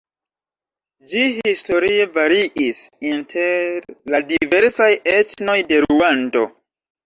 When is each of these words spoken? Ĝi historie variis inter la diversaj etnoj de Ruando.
Ĝi 1.11 1.21
historie 1.35 2.07
variis 2.15 2.81
inter 3.11 3.87
la 4.15 4.25
diversaj 4.35 4.91
etnoj 5.17 5.61
de 5.73 5.83
Ruando. 5.89 6.47